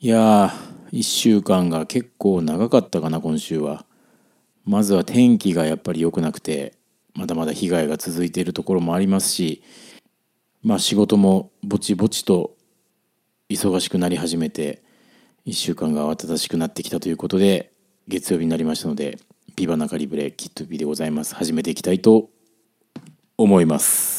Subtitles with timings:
[0.00, 3.84] いやー1週間が結構長かったかな今週は。
[4.64, 6.74] まずは天気がやっぱり良くなくて
[7.14, 9.62] まだまだ被害が続いているところもありますし
[10.62, 12.54] まあ仕事もぼちぼちと
[13.48, 14.82] 忙しくなり始めて
[15.46, 17.72] 1週間が慌ただしくなってきたということで
[18.06, 19.18] 月曜日になりましたので
[19.56, 21.34] 「ビバナカリブレキットビでございます。
[21.34, 22.30] 始めていきたいと
[23.36, 24.17] 思います。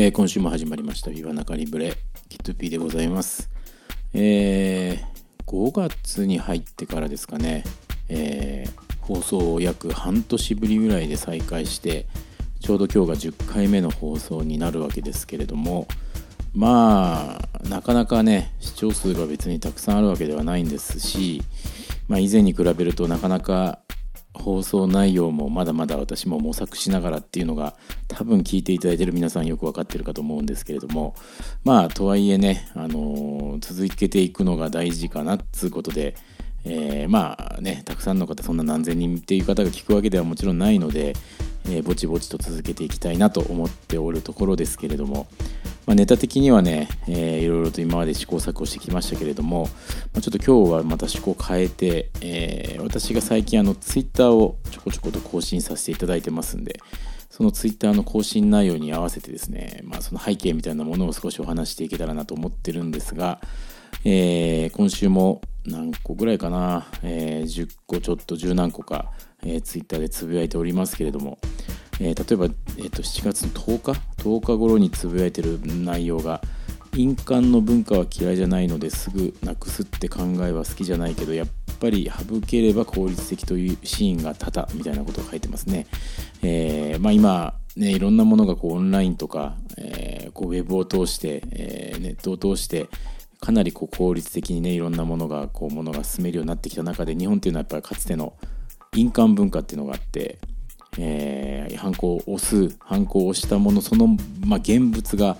[0.00, 1.92] えー今週も始まりました「ビバナカリブレ
[2.28, 3.50] キットピーでございます。
[4.14, 7.64] えー5月に入ってからですかね、
[8.08, 12.06] えー放送を約半年ぶりぐらいで再開して
[12.60, 15.88] ちょうど今日が10回目の放送になるわけですけれども
[16.54, 21.42] まあなかなかね視聴数が別にたくさんあるわけではないんですし、
[22.06, 23.80] まあ、以前に比べるとなかなか
[24.34, 27.74] 放送内容もまだまだ私も模索しながらっていうのが
[28.06, 31.14] 多分聞いていただいてる皆さんよく分かってるかと思うんですけれども
[31.64, 36.14] まあとはいえね、あのー続けていくのが大事かなっつうことで、
[36.64, 41.14] えーまあねたくさんの方そんな何千人っていう方が聞くわけではもちろんないので、
[41.66, 45.26] えーぼちぼちと続けていきたいなと思っておるところですけれども、
[45.88, 49.70] まあ、ネタ的にはね、えーいろいろと今まで試行錯誤してきましたけれども、
[50.12, 56.78] まあ、ちょっと今日はまた趣向を変えて、えー私が最近あのツイッターをちょこちょこと更新させていただいてますんで
[57.30, 63.40] そのツイッターの更新内容に合わせてですね、まあ、その背景みたいなものを少しお話していけたらなと思ってるんですが、
[64.04, 69.10] えー今週も何個ぐらいかな、えー10個ちょっと10何個か、
[69.42, 71.38] えーツイッターでつぶやいておりますけれども、
[72.00, 76.40] えー例えば、えーと7月の10日？10日頃につぶやいてる内容が
[76.94, 81.46] 印鑑の文化は嫌いじゃないのですぐなくすって考えは好きじゃないけどやっ
[81.78, 85.86] ぱり省ければ効率的というシーンが多々みたいなことを書いてますね。
[86.42, 92.88] えーまあ、今ねいろんなものがこうオンラインとか、えーこうウェブを通して、えーネットを通して
[93.40, 98.34] かなりこう効率的にねいろんなものがこうものが進めるようになってきた中で日本っていうのはやっぱりかつての
[98.94, 100.38] 印鑑文化っていうのがあって、
[100.98, 104.08] えー、ハンコを押すハンコを押したものその、
[104.44, 105.36] まあ、現物が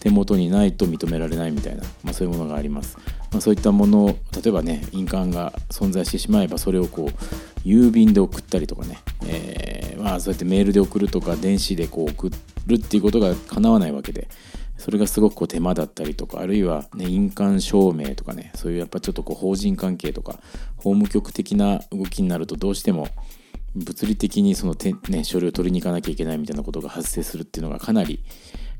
[0.00, 2.96] 手元にないと認められないみたいな、まあ、そういうものがあります、
[3.30, 12.30] まあ、そういったもの例えばね印鑑が存在してしまえばそれをこう郵便で送ったりとかね、えーまあ、そうやってメールで送るとか電子でこう送
[12.66, 14.28] るっていうことが叶わないわけで
[14.78, 20.40] それがすごくこう手間だったりとかあるいは、ね、印鑑証明とかねそういうやっぱちょっとこう法人関係とか
[20.76, 23.06] 法務局的な動きになるとどうしても
[23.74, 24.74] 物理的にその、
[25.08, 28.22] ね、書類を取りに行かなきゃいけないみたいなことが発生するっていうのがかなり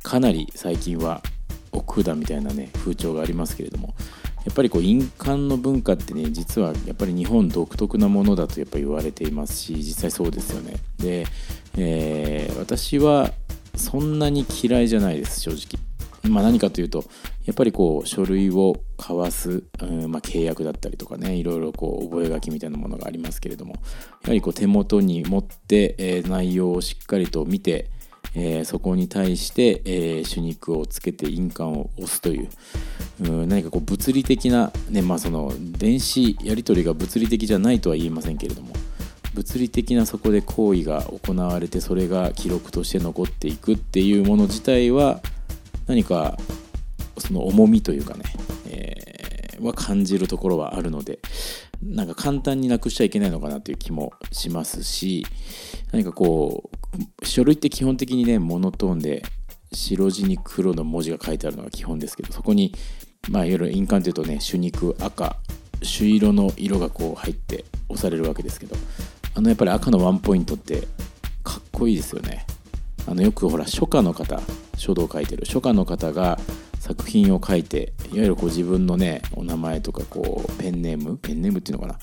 [0.03, 1.22] かなり最近は
[1.72, 3.94] 億劫だみたいなね風潮がありますけれども
[4.44, 10.75] やっぱりこう印鑑の文化ってね実はやっぱり日本独特なものだとやっぱ言われていますし実際そうですよね。
[10.98, 11.26] で、
[11.76, 13.32] えー私は
[13.76, 15.81] そんなに嫌いじゃないです正直。
[16.28, 17.05] まあ、何かというと
[17.44, 23.75] やっぱりこう書類を交わす、うんまあ、契約だったりとかねいろいろこう覚書みたいなものがありますけれども
[24.22, 27.91] やはりこう手元に持って、えー内容をしっかりと見て、
[28.34, 32.49] えーそこに対して、えー手肉をつけて印鑑を押すという
[33.21, 38.72] うん何かこう物理的な、ねまあ、その電子やり取りが物理的じゃないとは言いませんけれども
[39.34, 45.21] 物理的なそこで行為が行われてそれが記録として残っていくっていうもの自体は
[45.87, 46.38] 何か
[47.19, 48.25] その重みというかね、
[48.69, 49.12] えー
[49.65, 51.20] は感じるところはあるので
[51.82, 55.27] なんか簡単になくしちゃいけないのかなという気もしますし
[55.92, 56.71] 何かこ
[57.21, 59.22] う書類って基本的にねモノトーンで
[59.72, 62.74] 白地に黒の文字が書いてあるのが基本ですけどそこに
[63.30, 65.36] まあいわゆる印鑑というとね朱肉赤
[65.83, 68.77] 朱色の色がこう入って押されるわけですけど
[69.34, 70.86] あのやっぱり赤のワンポイントって
[71.42, 72.47] かっこいいですよね。
[73.07, 74.41] あのよくほら書家の方
[74.77, 75.45] 書道を書いてる。
[75.47, 76.39] 書家の方が
[76.78, 81.99] 作品を書いていわゆるこう自分のねお名前とかこうペンネームペンネームっていうのかな、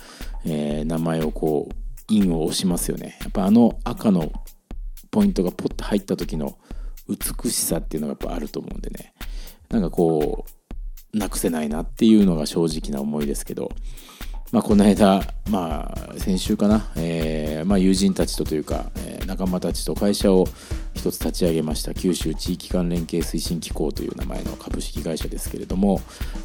[0.46, 1.75] えー名前をこう
[2.07, 3.18] 印を押しますよね。
[3.22, 4.31] やっぱあの赤の
[5.12, 6.57] ポイントがポッと入った時の
[7.07, 9.13] 美しさっていうのがやっぱあると思うんでね。
[9.69, 10.46] なんかこ
[11.13, 13.72] うなくせないなっていうのが正直な思いですけど。
[14.51, 20.48] まあ、この間、まあ、先週かな、えーまあ、友人たちとというか、えー仲間たちと会社を
[20.96, 21.94] 一つ立ち上げました。
[21.94, 26.01] 九州地域間連携推進機構という名前の株式会社ですけれども、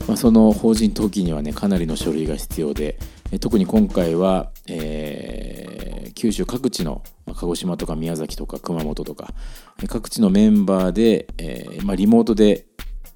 [0.07, 2.99] まあ、その法人登記にはねかなりの書類が必要で
[3.33, 5.85] え特に今回は、えー
[6.15, 9.35] 九州各地のま鹿児島とか宮崎とか熊本とか
[9.83, 12.67] え各地のメンバーで、えーまあ、リモートで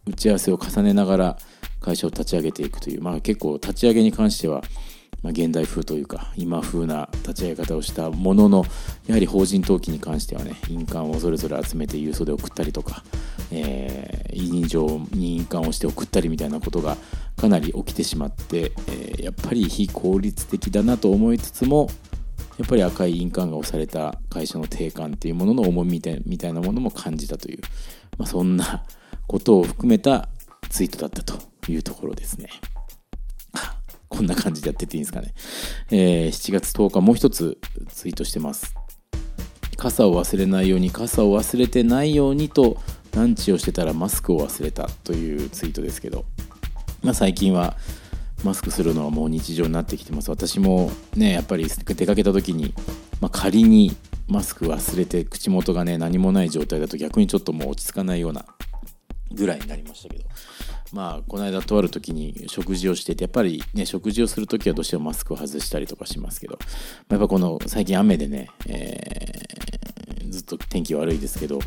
[0.06, 1.38] 打ち合わせを重ねながら
[1.88, 4.62] 会社を立ち上げていくという、まあ、結構立ち上げに関しては、
[5.23, 8.64] まあ、現代風というか今風な立ち上げ方をしたものの
[9.06, 13.02] やはり法人登記に関してはね印鑑をそれぞれ集めて郵送で送ったりとか、
[13.50, 16.96] えー委任状に印鑑をして送ったりみたいなことが
[17.37, 21.88] かなり起きてしまって、えーやっぱり非効率的だなと思いつつも
[22.58, 27.61] やっぱり赤い印鑑が押された会社の定款っていうものの重みみたいなものも感じたという、
[28.17, 28.85] まあ、そんな
[29.26, 30.29] ことを含めた
[30.69, 31.57] ツイートだったと。
[31.72, 32.48] いうところですね。
[34.08, 35.34] こんな感じでやってていいんですかね。
[35.90, 38.74] えー7月10日もう一つツイートしてます。
[39.76, 42.78] 傘を忘れないように傘を忘れてないようにと
[43.14, 46.24] ランチをしてたらマスクを忘れたというツイートですけど、
[47.02, 47.76] まあ、最近は
[48.44, 52.74] マスクするのはもう日常になってきてます私もねやっぱり出かけた時に、
[53.20, 53.96] まあ、仮に
[54.28, 58.44] マスク忘れて口元がね何もない状態だと逆にちょっともう落ち着かないような
[59.32, 60.24] ぐらいになりましたけど
[60.93, 66.67] まあこの間とある時に食事をしててやっぱりね食事をする時はどうしてもマスクを外したりとかしますけど、ま
[67.11, 69.58] あやっぱこの最近雨でね、えー
[70.29, 71.58] ずっと天気悪いですけど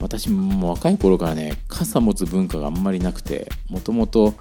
[0.00, 4.34] 私も若い頃からね傘持つ文化があんまりなくてもともと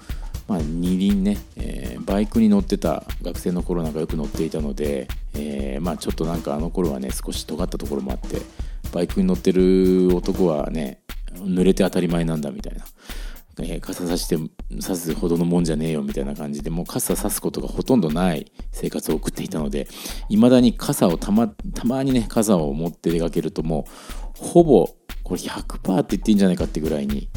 [0.48, 8.42] まあ、二輪ね、えーバイクに乗ってた学生の頃なんかよく乗っていたので、えーまあ、ちょっとなんかあの頃はね少し尖ったところもあって
[8.94, 11.02] バイクに乗ってる男はね
[11.34, 12.86] 濡れて当たり前なんだみたいな、
[13.60, 14.38] えー傘さして
[14.82, 19.88] さすほどのもんじゃねえよみたいな感じでもう傘さすことがほとんどない生活を送っていたので
[20.30, 23.88] いまだに傘をたまたまにね傘を持って出かけるとも
[24.42, 24.88] うほぼ
[25.24, 27.30] これ100%って言っていいんじゃないかってぐらいに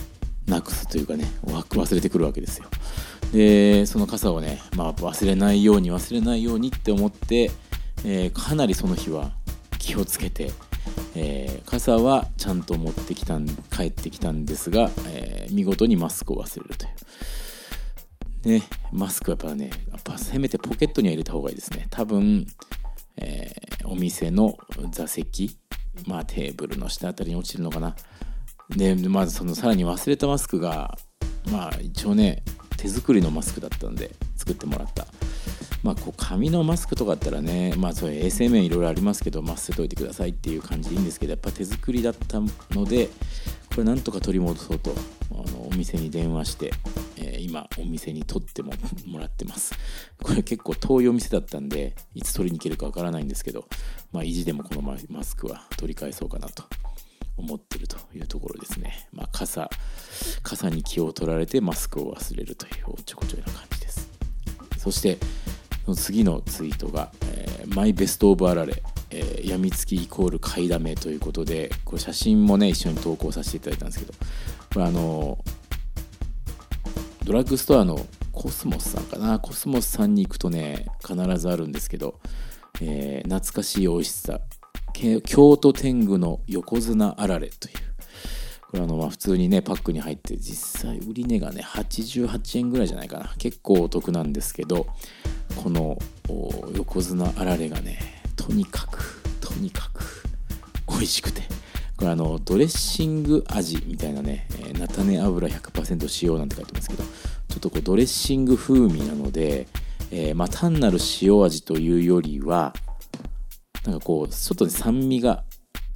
[0.46, 2.66] なくすというかね忘れてくるわけですよ。
[3.32, 7.50] でその傘をね、まあ、忘れないように忘れないようにって思って、
[8.04, 9.32] えーかなりその日は
[9.78, 10.50] 気をつけて、
[11.22, 16.86] えー傘はちゃんと持ってきたん帰ってきたんですが、えー見事にマスクを忘れると
[18.48, 18.58] いう。
[18.60, 18.62] ね
[18.92, 21.86] マスクはやっぱねやっぱせめてポケットには入れた方がいいですね。
[21.90, 22.46] 多分、
[23.16, 24.56] えーお店の
[24.92, 25.56] 座席
[26.06, 27.96] まあテーブルの下あたりに落ちるのかな。
[28.70, 30.96] でまずそのさらに忘れたマスクが
[31.50, 32.44] まあ一応ね
[32.76, 35.06] 手作りのマスクだったんで作ってもらった。
[35.82, 42.40] まあこう紙のマスクとかだったらねまあそういう衛生面いろいろありますけどまあ捨てといてくださいっていう感じでいいんですけどやっぱ手作りだった
[42.74, 43.08] ので
[43.70, 44.92] これなんとか取り戻そうと
[45.32, 46.72] あのお店に電話して、
[47.16, 48.72] えー今お店に取っても
[49.06, 49.74] もらってます
[50.22, 53.64] これ結構遠いお店だったんでいつ取りに行けるかわからないんですけど
[54.12, 56.62] まあ意地でもこのマスクは取り返そうかなと
[57.40, 59.06] 思ってるというところですね。
[59.12, 59.68] まあ、傘、
[60.42, 64.10] 傘に気を取られてマスクを忘れるというおっちょこちょいな感じです。
[64.78, 65.18] そして、
[65.84, 74.12] その次のツイートが、えー my best of あられ、えー、やみつきイコール買いだめということで、こ写真もね、一緒に投稿させていただいたんですけど、
[74.74, 75.38] これあの、
[77.24, 82.18] ドラッグストアのコスモスさんかな、コスモスさんに行くとね、必ずあるんですけど、
[82.80, 84.40] えー懐かしい美味しさ。
[85.24, 87.74] 京都天狗の横綱あられという。
[88.70, 93.34] これあのまあ普通にねパックに入って実際売り値がね88円ぐらいじゃないかな。
[93.38, 94.86] 結構お得なんですけど
[95.56, 95.98] この
[96.74, 100.22] 横綱あられがねとにかくとにかく
[100.88, 101.42] 美味しくて。
[102.00, 107.10] これあのドレッシング味みたいなね、え菜種油100%使用なんて書いてますけどちょ
[107.56, 109.66] っとこうドレッシング風味なので、
[110.10, 112.72] えーまあ、単なる塩味というよりは
[113.84, 115.44] なんかこうちょっとね酸味が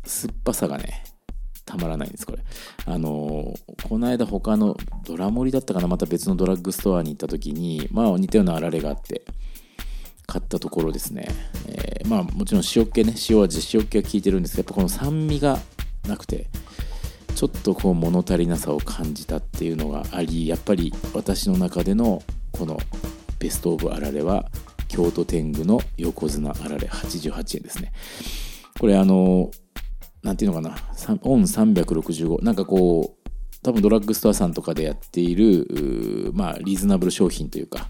[0.05, 1.04] 酸っぱさがね
[1.65, 2.39] たまらないんですこれ。
[2.87, 3.55] あの
[3.89, 9.23] この間他のドラモリだったかなまた別のドラッグストアに行った時にまあ似たようなあられがあって
[10.27, 11.29] 買ったところですね、
[11.69, 15.59] えーまあもちろん塩気ね塩味塩気が効いてるんですけどやっぱこの酸味が
[16.07, 16.49] なくて
[17.35, 22.79] ちょっとこう物足りなさを感じたっていうのがありやっぱり私の中でのこの
[23.39, 24.47] ベストオブあられは
[24.89, 27.93] 京都天狗の横綱あられ88円ですね。
[28.79, 29.51] これあの
[30.25, 30.77] なんていうのかな。
[31.23, 33.31] オン365なんかこう
[33.63, 37.89] 多分ドラッグストアさんとかでやっているまあリーズナブル商品というか、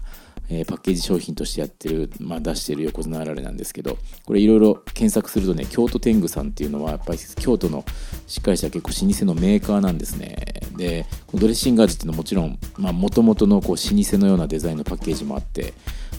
[0.49, 7.83] えーパッケージ商品としてやってる、まあ、出してる横綱あられなんですけどこれいろいろ検索するとね京都天狗さんっていうのはやっぱり京都の
[8.27, 10.35] しっかりした結構老舗のメーカーなんですね。
[10.77, 15.73] でこのドレッシング味っていうのはもちろんもともとのこう老舗のようなデザインのパッケージもあって、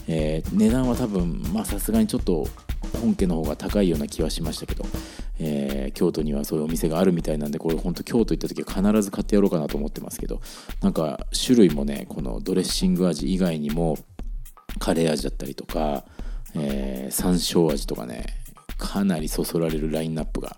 [0.07, 2.47] えー値段は多分まあさすがにちょっと
[3.01, 4.85] 本家の方が高いような気はしましたけど、
[5.39, 10.41] えー京都にはそういうお店があるみたいなんでこれ本当京都行った時は必ず買ってやろうかなと思ってますけど
[10.81, 13.97] なんか種類もねこのドレッシング味以外にも
[14.79, 16.05] カレー味だったりとか、
[16.55, 18.25] えー山椒味とかね
[18.77, 20.57] かなりそそられるラインナップが、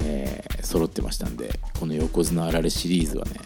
[0.00, 3.40] えー揃ってましたんでこの横綱あられシリーズはね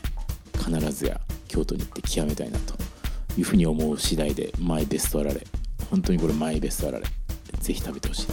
[0.57, 2.75] 必ずや京都に行って極めたいなと
[3.39, 5.47] いうふうに思う次第でマイベストあられ。
[5.91, 7.05] 本当にこれマイベストあられ。
[7.63, 8.27] ぜひ食べてほしい。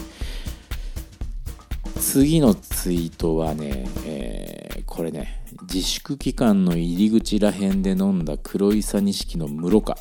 [2.00, 5.44] 次のツイートはね、えーこれね。
[5.62, 9.98] 自粛期間の入り口らへんで飲んだ黒いさ錦の室賀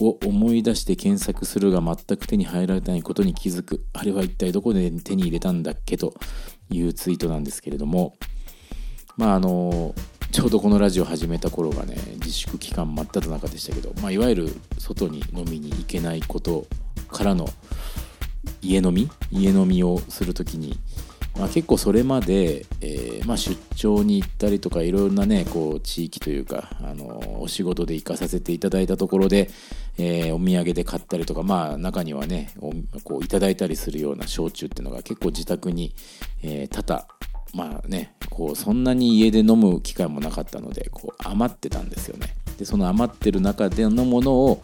[0.00, 3.84] を思い出して検索するが全く手に入らないことに気づく。
[3.92, 6.14] あれは一体どこで手に入れたんだっけと。
[6.72, 8.14] いうツイートなんですけれども。
[9.16, 9.94] まああの
[10.30, 16.66] ちょうどこのラジオ始めた頃がね自粛期間真っ只中でしたけど、まあ、いわゆる外に飲みに行けないこと
[17.08, 17.48] からの
[18.62, 19.10] 家飲み？
[19.30, 20.78] 家飲みをする時に、
[21.38, 29.50] まあ、結構それまで、えーまあ、出張に行ったりとかいろんなねこう地域というか、あのお仕事で行かさせていただいたところで、
[29.98, 32.72] えーお土産で買ったりとかまあ中にはねお
[33.04, 35.94] こういただいたりするような焼酎っていうのが結構自宅に、
[36.42, 37.06] えー多々
[37.52, 42.34] まあねこうそんなに家で飲む機会もなかったのでこう余ってたんですよね。
[42.60, 44.62] でその余ってる中でのものを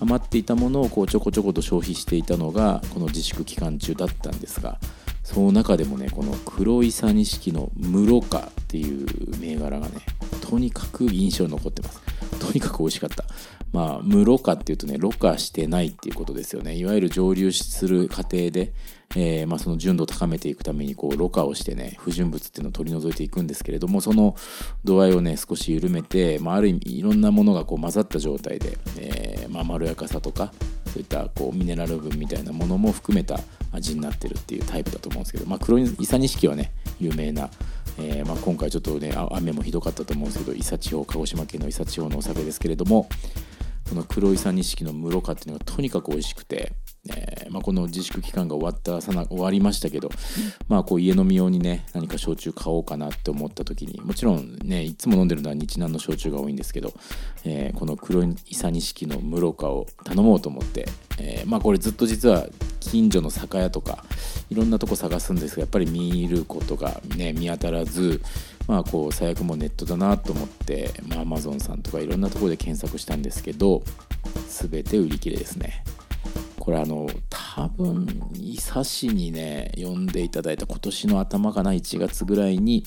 [0.00, 4.80] 余っていたものをこうちょこちょこと消費していたのがこの自粛期間中だったんですが
[5.22, 9.06] その中でもねこの黒いさ錦の室賀っていう
[9.38, 9.94] 銘柄がね
[10.40, 12.00] とにかく印象に残ってます。
[12.40, 13.24] とにかく美味しかった。
[13.72, 16.76] まあ室賀っていうとねろ過してないっていうことですよね。
[16.76, 18.72] いわゆる蒸留する過程で、
[19.14, 24.36] えーまあ、その純度を高めていくためにこうろ過をしてね不純物っていうのを取り除いていくんですけれどもその
[24.84, 30.52] 度合いをね少し緩めて、まあ、ある意味いろんなものがこう混ざった状態で、えーまあ、まろやかさとか
[30.86, 33.38] そういったこうミネラル分みたいなものも含めた
[33.72, 37.50] 味になってるっていうタイプだと思うんですけど、まあ、黒いイサニシキはね有名な、
[37.98, 43.08] えーまあ、今回ちょっとね雨もひどかったと思うんですけど伊佐地方鹿児島県の伊佐地方のお酒ですけれども
[43.88, 46.72] この黒いさ錦の室賀っていうのがとにかく美味しくて、
[47.14, 50.10] えーまあ、この自粛期間が終わったさな終わりましたけど、
[50.68, 56.92] まあ、こう家飲み用にね何か焼酎買おうかなって思った時にもちろんねいつも飲んでるのは日南の焼酎が多いんですけど、
[57.44, 62.46] えーこの黒いさ錦の室賀を頼もうと思って、えーまあ、これずっと実は
[62.80, 64.04] 近所の酒屋とか
[64.48, 68.22] いろんなとこ探すんですがやっぱり見ることが、ね、見当たらず
[68.66, 73.82] まあこう最悪もネットだなと思って、まあ、Amazon さんとかいろんなとこで検索したんですけど
[74.48, 75.84] 全て売り切れですね。
[76.66, 82.84] これあの多分伊佐市にね呼んでいただいた今年の頭かな1月ぐらいに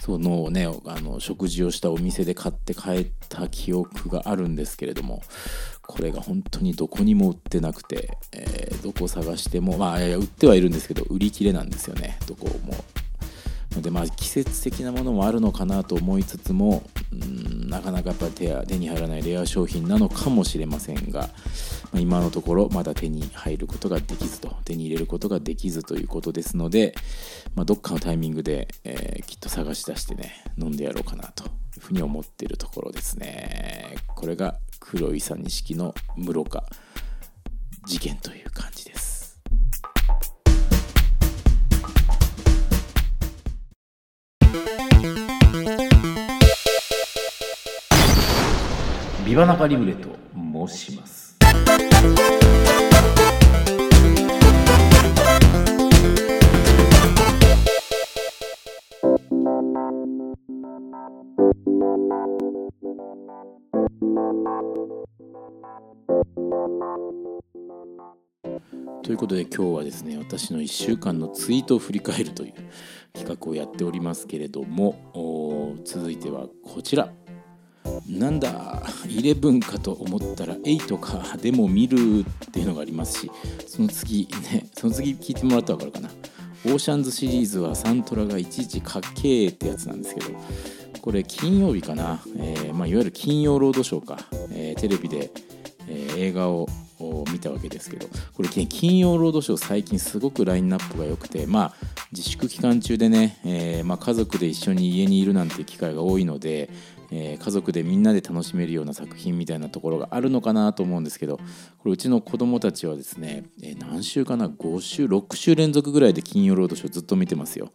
[0.00, 5.20] そのねあの食事をしたお店で買って帰った記憶があるんですけれども
[5.82, 12.18] これが本当にどこにも売ってなくて、えーどこ探してもまあ売ってはいるんですけど売り切れなんですよね。
[12.26, 12.74] どこも
[13.74, 26.94] のでまあ季節的なものもあるのかなと思いつつもうんなかなかやっぱ手手に入らないレア商品なのかもしれませんが、まあ今のところまだ手に入ることができずと手に入れることができずということですので、
[27.54, 33.96] まあ、どっかのタイミングで、えーきっと探し出してね飲んでやろうかなというふうに思ってるところですね。
[34.14, 36.64] これが黒いさ錦の室賀
[37.86, 39.03] 事件という感じです。
[49.24, 50.10] ビバナカリブレと
[50.68, 51.38] 申します。
[69.02, 72.52] ということで今日はですね私の1週間のツイートを振り返るという
[73.14, 77.23] 企画をやっておりますけれども続いてはこちら。
[78.08, 83.30] なんだ11かと思ったら8かでも見るっていうのがありますし
[83.66, 86.10] その次ねその次聞いてもらったら分かるかな。
[86.66, 90.30] オーシャンズシリーズはサントラがいちいちかっけーってやつなんですけど
[91.02, 94.18] これ金曜日かな、えーまあ、いわゆる金曜ロードショーか、
[94.50, 95.30] えーテレビで、
[95.86, 96.66] えー映画を
[97.30, 101.72] 見たわけですけどこれ金曜ロードショー最近すごくラインナップが良くてまあ
[102.12, 106.70] 自粛期間中でね、えーまあ、家族で一緒に家にいるなんて機会が多いので、
[107.10, 111.42] えー家族でみんなで楽しめるような作品みたいなところがあるのかなと思うんですけどこ
[111.86, 117.72] れうちの子供たちはですね、えー何週かな？5週？6週連続ぐらいで金曜ロードショーずっと見てますよ。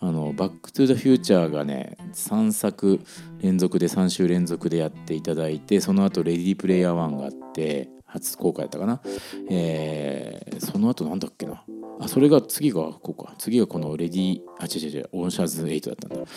[0.00, 2.98] あのバック・トゥ・ザ・フューチャーがね3作
[3.40, 9.00] 連続で3週連続でやっていただいてその後レディープレイヤー1があって初公開だったかな、
[9.48, 11.62] えーその後なんだっけな？
[12.00, 13.34] あそれが次がこうか。
[13.38, 16.30] 次がこのレディあ違う違う違うオンシャーズ8だったんだ。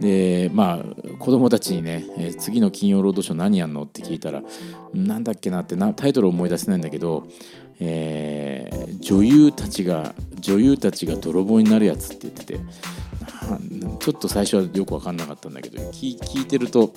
[0.00, 4.42] でまあ子供たちにね、え次の金曜ロードショー何やんのって聞いたら
[4.94, 7.26] なんだっけなってなタイトル思い出せないんだけど、
[7.80, 12.60] えー女優たちが女優たちが泥棒になるやつって言ってて
[13.98, 16.92] ちょっと最初はよく分かんなかったんだけど聞聞いてると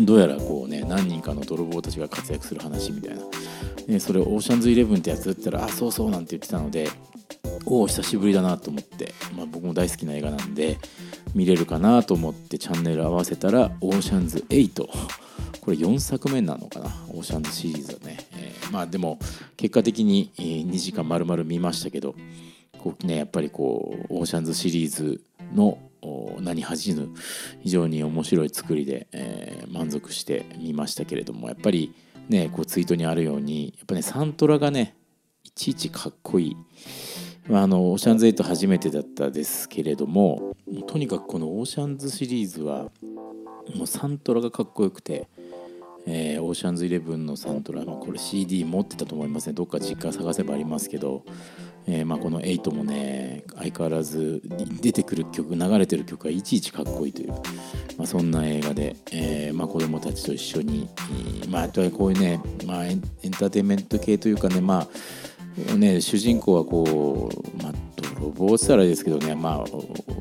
[0.00, 3.22] どうやらこうね何人かの泥棒たちが活躍する話みたいな、
[3.86, 6.88] ね、それオーシャンズイレブンってやつって言ったらあそうそうなんて言ってたので
[7.70, 10.78] お久しぶりだなと思って、まあ、僕も大好きな映画なんで
[11.34, 14.72] 見れるかなと思ってチャンネル合わせたらオーシャンズ8
[15.60, 16.86] これ4作目なのかな？
[17.08, 19.18] オーシャンズシリーズだね、えーまあでも
[19.56, 22.14] 結果的に2時間丸々見ましたけど
[22.78, 25.22] こうねやっぱりこうオーシャンズシリーズ
[25.54, 27.08] のお何恥じぬ
[27.60, 31.94] 非常に面白い作りで、えー満足して見ましたけれどもやっぱり
[32.28, 34.94] ねこうツイートにあるようにやっぱねサントラがね
[35.44, 36.56] いちいちかっこいい。
[37.62, 40.54] あ、のオーシャンズ8初めてだったですけれども
[40.86, 42.90] とにかくこのオーシャンズシリーズは
[43.74, 45.28] もうサントラがかっこよくて、
[46.06, 51.24] えーオーシャンズイレブンのサントラ、まあ、これ CD 持ってたと思いますねどっか実家探せばありますけど、
[51.86, 54.42] えーまあ、この8もね相変わらず
[54.80, 60.88] 出てくる曲流れてる曲がいちいちかっこいいという、まあ、そんな映画で、えーまあ、子供たちと一緒に、
[61.48, 64.88] まあ、こういうね、まあ、エンエンターテインメント系というかねまあ
[65.76, 69.64] ね、主人公はこう、まあ、泥棒ってたらですけどね、まあ、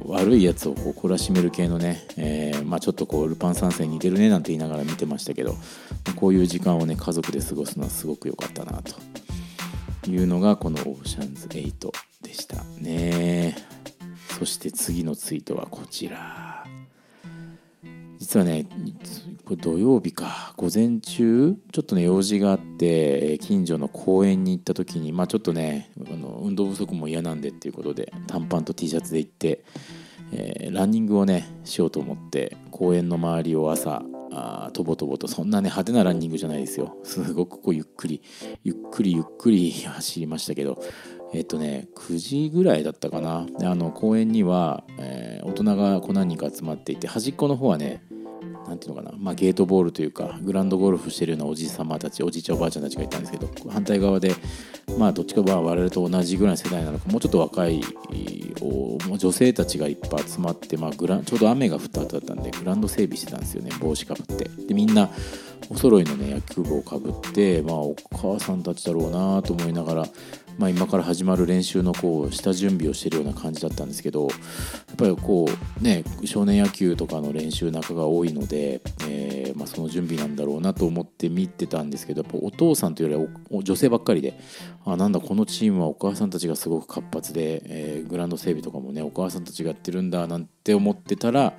[0.06, 5.56] 悪いやつをこう懲らしめる系のね、えーまあ、ちょっとこうルパン三世に似てるねなんて言いながら見てましたけど
[6.16, 11.92] こういう時間をね家族で過ごすのはすごく良かったなというのがこの「オーシャンズ8」
[12.24, 13.56] でしたね。
[14.40, 16.66] そして次のツイートはこちら。
[18.20, 18.66] 実はね
[19.48, 20.54] これ土曜日か。
[20.58, 29.64] 午前中ちょっとね用事があって近所の公園に行った時にまあちょっとねあの運動不足も嫌なんでっていうことで短パンと T シャツで行って、
[30.34, 36.98] えーランニングをねしようと思って公園の周りを朝あーとぼとぼとそんなね派手なランニングじゃないですよ。
[37.06, 38.22] すごくこうゆっくり
[38.66, 40.78] ゆっくりゆっくり 走りましたけど
[41.34, 43.46] えっとね9時ぐらいだったかな。
[43.58, 48.04] であの公園には、えー大人がこう何人か集まっていて端っこの方はね
[48.68, 54.36] なんていうのかな、まあ、ゲートボールというかグランドゴルフしてるようなおじさまたちおじいちゃんおばあちゃんたちがいたんですけど反対側で
[54.98, 57.82] まあどっちかは我々と同じぐらいの世代なのかもうちょっと若い
[59.18, 64.50] 女性たちがいっぱい集まって、まあ、グランちょうど雨が降った後だったんでグランド整備してたんですよね帽子かぶって。
[64.68, 65.10] でみんな
[65.70, 70.06] お揃いのね野球帽をかぶって、まあ、お母さんたちだろうなと思いながら、
[70.58, 75.48] まあ、今から始まる練習のこう下準備をしてるような感じだったんですけどやっぱりこ
[75.80, 84.40] うね少年野球とかの練習仲が多いので、えーまあ、その準備なんだろうなと思って見てたんですけどやっぱお父さんというよりは女性ばっかりで
[84.86, 91.54] あなんだこのチームはお母さんたちがすごく活発で、えーグラウンド整備とかもねお母さんたちがやってるんだなんて思ってたら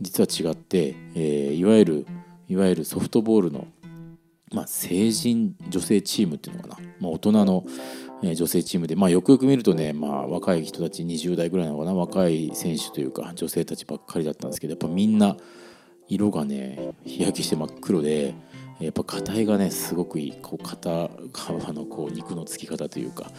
[0.00, 2.06] 実は違って、えーいわゆる
[2.48, 3.66] いわゆるソフトボールの、
[4.52, 7.64] まあ、成人女性チームっていうのかな、まあ、大人の、
[8.22, 11.94] え女性チームで、まあ、よくよく見るとね、まあ、若い人たち20代ぐらいなのかな。
[11.94, 15.36] 若い選手というか女性たちばっかりだったんですけどやっぱみんな
[16.08, 18.34] 色がね日焼けして真っ黒で
[18.80, 20.32] やっぱ硬いがねすごくいい。
[20.42, 23.30] こう肩幅のこう肉のつき方というか。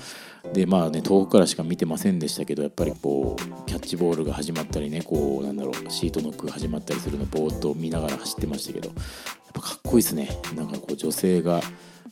[0.54, 8.90] でまあね遠くからしか見てませんでしたけどやっぱりこうキャッチボールが始まったりねこうなんだろうシートノックが始まったりするのをぼーっと見ながら走ってましたけど。
[8.90, 8.96] やっ
[9.54, 10.30] ぱかっこいいですね。
[10.56, 11.62] なんかこう女性が、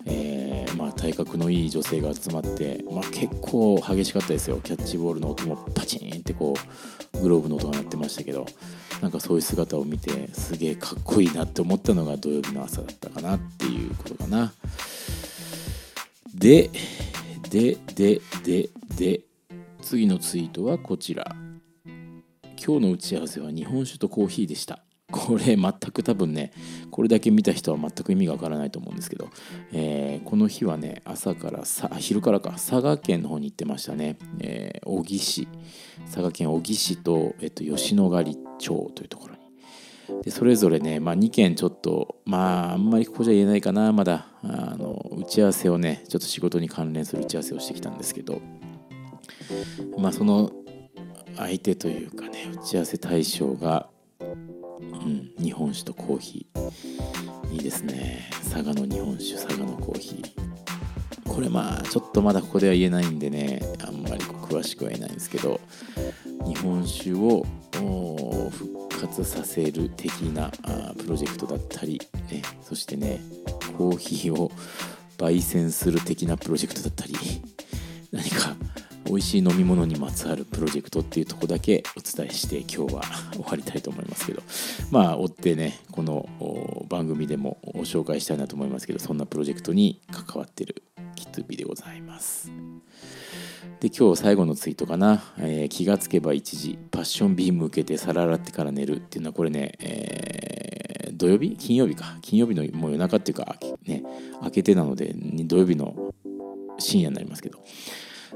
[0.05, 4.59] えーまあ、体格のいい女性が集まって、まあ、結構激しかったですよ。
[4.63, 6.55] キャッチボールの音もパチンってこ
[7.13, 8.45] うグローブの音が鳴ってましたけど
[9.01, 14.53] なんかそういう姿を見てすげえかっこいいなって思ったのが土曜日の朝だったかなっていうことかな。
[16.33, 16.69] で
[17.49, 19.21] でででで
[19.81, 21.35] 次のツイートはこちら。
[22.65, 24.79] 今日の打ち合わせは日本酒とコーヒーでした。
[25.13, 26.51] これ全く多分ね
[26.89, 29.29] これだけ見た人は全く意味がわからないと思うんですけど、
[29.71, 35.47] えーこの日はね朝からさ昼からか佐賀県の方に行ってましたね、えー小城市。
[36.05, 40.23] 佐賀県小城市と、えっと、吉野ヶ里町というところに。
[40.23, 43.91] でそれぞれね、まあ、2件ちょっとまああんまりここじゃ言えないかな。
[43.91, 48.41] まだあの打ち合わせをねちょっと仕事に関連する打ち合わせをしてきたんですけど。
[49.97, 50.51] まあその
[51.37, 53.89] 相手というかね打ち合わせ対象が、
[54.79, 57.53] うん、日本酒とコーヒー。
[57.53, 58.29] いいですね。
[58.51, 60.43] 佐賀の日本酒佐賀のコーヒー。
[61.33, 65.59] これまあちょっとまだここでは言えないんでねあんまり詳しくは言えないんですけど
[66.45, 67.43] 日本酒を
[68.51, 71.99] 復活させる的なあプロジェクトだったり、
[72.31, 73.19] ね、そしてね
[73.77, 74.51] コーヒーを
[75.17, 77.15] 焙煎する的なプロジェクトだったり
[78.11, 78.55] 何か
[79.13, 84.41] 美味しい飲み物にまつわるプロジェクトっていうとこだけお伝えして今日は終わりたいと思いますけど。
[84.89, 86.27] まあ追ってねこの
[86.89, 90.81] 番組でも紹介したいなと思いますけどそんなプロジェクトに関わってる
[91.15, 92.51] キットビでございます。
[93.81, 101.55] で今日最後のツイートかな、えー気がつけば一時パッションビーム受けて皿洗ってから寝るっていうのはこれね、えー土曜日？
[101.55, 102.17] 金曜日か。
[102.23, 104.03] 金曜日のもう夜中っていうかね
[104.41, 106.15] 明けてなので土曜日の
[106.79, 107.59] 深夜になりますけど。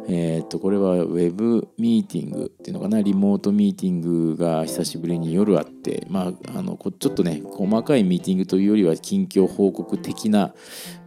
[0.08, 10.54] えーっとこれはウェブミーティングっていうのかなリモートミーティングが久しぶりに夜あってまああのちょっとね細かいミーティングというよりは近況報告的な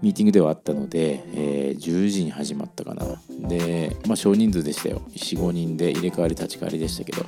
[0.02, 3.04] ミーティングではあったので、えー10時に始まったかな。
[3.48, 5.02] でまあ少人数でしたよ。
[5.14, 7.24] 45人で入れ替わり立ち替わりでしたけど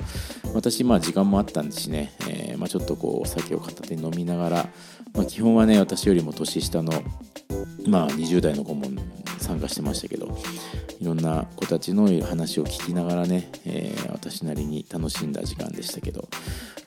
[0.53, 4.69] 私まあ時間もあったんですしね、えーまあ、ちょっとこうお酒を片手に飲みながら、
[5.13, 6.91] まあ、基本はね私よりも年下の
[7.87, 8.87] まあ20代の子も
[9.43, 10.37] 参加してましたけど
[11.01, 16.29] いろんな子たちの話を聞きながらね、えー私なりに楽しんだ時間でしたけど、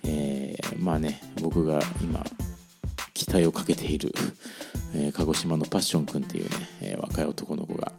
[0.04, 2.24] えーまあね僕が今
[3.12, 4.12] 期待をかけている、
[4.94, 7.92] えー鹿児島のパッション君っていうね、え若い男の子が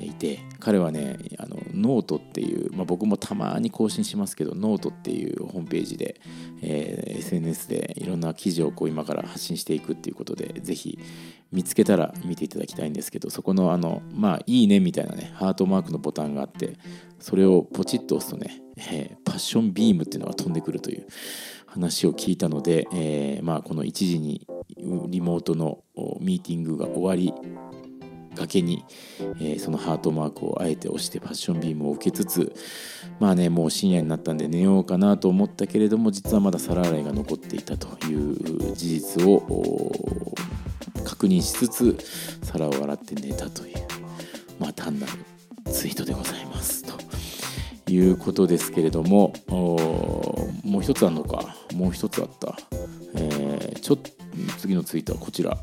[0.00, 6.20] いて彼はねあのノートっていう、まあ、僕もたまに更新しますけどノートっていうホームページで、
[6.62, 10.98] えー SNS でいろんな記事をこう今から発信していくっていうことでぜひ
[11.50, 16.78] 見つけたら見ていただきたいんですけどそこのあのまあいいねみたいなねハートマークのボタンがあって
[17.18, 21.06] それをポチッと押すとね、えーパッションビームっていうのが飛んでくるという
[21.66, 24.46] 話を聞いたので、えーまあ、この1時に
[25.08, 25.80] リモートの
[26.20, 27.34] ミーティングが終わり
[28.36, 28.84] がけに、
[29.40, 32.54] えーそのハートマークをあえて押してパッションビームを受けつつ
[33.18, 39.92] まあねもう深夜になったんで寝ようかなと思ったけれども実はまだ皿洗いが残っていたという事実を
[41.04, 41.98] 確認しつつ
[42.42, 43.76] 皿を洗って寝たという
[44.60, 45.12] まあ単なる
[45.72, 46.84] ツイートでございます。
[46.84, 51.56] ということですけれどももう一つあるのか。
[51.74, 52.56] もう一つあった、
[53.14, 54.10] えーちょっと
[54.58, 55.56] 次のツイートはこちら。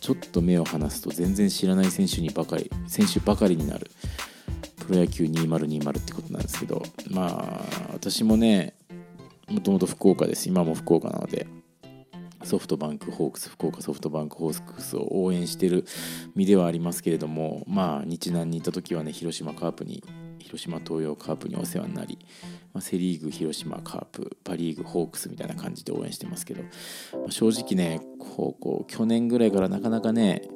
[0.00, 3.90] ちょっと目を離すと全然知らない選手にばかり選手ばかりになる。
[4.86, 8.72] プロ野球2020ってことなんですけどまあ私もね
[9.46, 10.48] もともと福岡です。
[10.48, 11.46] 今も福岡なので
[12.44, 15.84] ソフトバンクホークス福岡ソフトバンクホークスを応援してる
[16.34, 20.02] 身ではありますけれどもまあ日南にいた時はね広島カープに
[20.48, 22.18] 広島東洋カープにお世話になり、
[22.72, 26.68] まあ、セ・リーグ広島カープパ・リーグホークスみたいな感じで応援してますけど、ま
[27.28, 30.48] あ正直ねこうこう去年ぐらいからなかなかね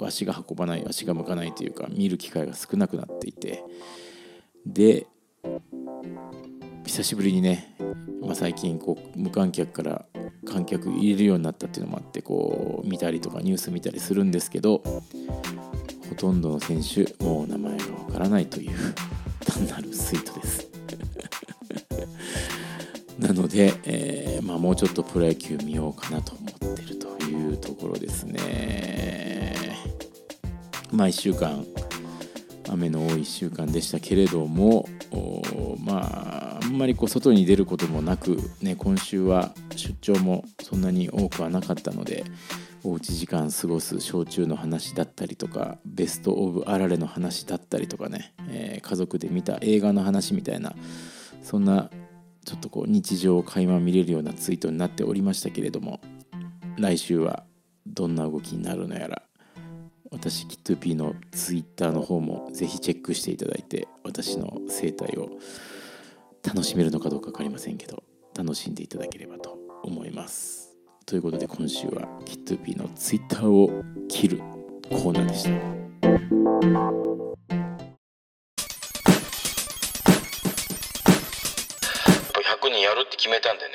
[0.00, 3.64] 足が運ばない足が向かないというか見る機会が少なくなっていて
[4.66, 5.06] で
[6.84, 7.76] 久しぶりにね、
[8.20, 10.04] まあ、最近こう無観客から
[10.46, 14.82] 観客入れるようになったっていうのもあってこう見たりとかニュース見たりするんですけど
[16.08, 18.70] ほとんどの選手もう名前がわからないという。
[19.48, 20.68] 単なるツイートです。
[23.18, 29.76] なので、えーまあ、もうちょっとプロ野球見ようかなと思ってるというところですね。
[30.92, 31.64] まあ1週間
[32.68, 34.88] 雨の多い1週間でしたけれども
[35.84, 42.24] まああんまりこう外に出ることもなく、ね、今週は出張もそんなに多くはなかったので
[42.84, 50.74] おうち時間過ごす焼酎の話だったりとかベスト・オブ・あられの話だったりとかね、えー家族で見た映画の話みたいな
[51.42, 51.90] そんな
[52.44, 56.00] ちょっとこう日常を垣間見れるようなツイートになっておりましたけれども
[56.78, 57.44] 来週は
[57.86, 59.22] どんな動きになるのやら
[60.10, 65.30] 私キットゥーピーのツイッターの方もぜひチェックしていただいて私の生態を
[66.42, 68.02] 楽しめるのかどうか分かりませんけど
[68.36, 70.76] 楽しんでいただければと思います。
[71.04, 74.38] ということで今週はキットゥーピーのツイッターを切る
[74.90, 75.44] コーナーでし
[77.02, 77.07] た。
[82.68, 83.70] 100人やるって決めたんでね。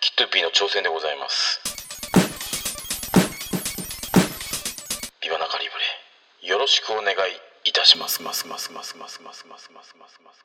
[0.00, 1.62] キットピーの挑戦でございます。
[5.22, 5.70] ビバナカリブ
[6.44, 6.48] レ。
[6.50, 7.14] よろしくお願い
[7.64, 8.22] いたします。
[8.22, 10.44] ますますますますますますますますます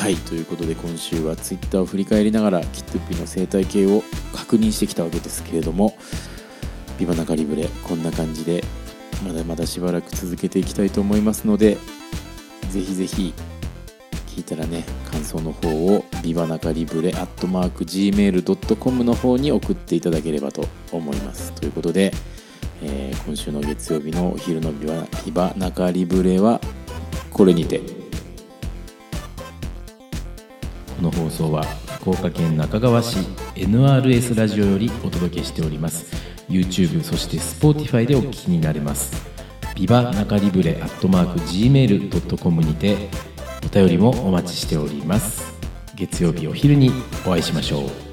[0.00, 4.02] はいということで今週はツイッターを振り返りながらキットピーの生態系を
[4.34, 5.98] 確認してきたわけですけれども
[6.98, 8.64] ビバナカリブレこんな感じで
[9.24, 11.78] まだまだしばらく続けていきたいと思いますので
[12.70, 13.34] ぜひぜひ
[14.36, 21.52] 聞いたらね感想の方をビバナカリブレアットマーク Gmail.com の方に送っていただければと思います。
[21.52, 22.12] ということで、
[22.82, 26.60] えー今週の月曜日のお昼のビバビバナカリブレは
[27.30, 27.80] これにて。
[30.96, 31.64] この放送は
[32.00, 33.18] 福岡県中川市
[33.54, 36.25] NRS ラジオよりお届けしております。
[36.48, 39.26] YouTube そして Spotify でお聞きになれます。
[39.74, 42.96] ビバ中リブレアットマーク Gmail.com にて
[43.64, 45.54] お便りもお待ちしております。
[45.94, 46.90] 月曜日お昼に
[47.26, 48.05] お会いしましょう。